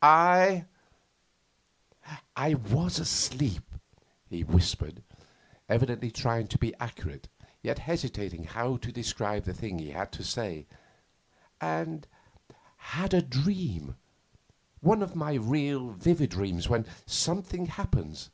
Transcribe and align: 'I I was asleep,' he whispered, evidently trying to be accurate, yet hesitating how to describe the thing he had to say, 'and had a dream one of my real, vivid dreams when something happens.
'I 0.00 0.64
I 2.34 2.54
was 2.54 2.98
asleep,' 2.98 3.70
he 4.30 4.42
whispered, 4.42 5.02
evidently 5.68 6.10
trying 6.10 6.46
to 6.48 6.56
be 6.56 6.74
accurate, 6.80 7.28
yet 7.62 7.80
hesitating 7.80 8.44
how 8.44 8.78
to 8.78 8.90
describe 8.90 9.44
the 9.44 9.52
thing 9.52 9.78
he 9.78 9.90
had 9.90 10.10
to 10.12 10.24
say, 10.24 10.66
'and 11.60 12.06
had 12.96 13.12
a 13.12 13.20
dream 13.20 13.96
one 14.80 15.02
of 15.02 15.14
my 15.14 15.34
real, 15.34 15.90
vivid 15.90 16.30
dreams 16.30 16.66
when 16.66 16.86
something 17.06 17.66
happens. 17.66 18.30